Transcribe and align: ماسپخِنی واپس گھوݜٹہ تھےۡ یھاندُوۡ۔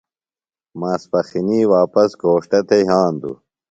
ماسپخِنی 0.79 1.59
واپس 1.73 2.09
گھوݜٹہ 2.21 2.59
تھےۡ 2.67 2.83
یھاندُوۡ۔ 2.89 3.37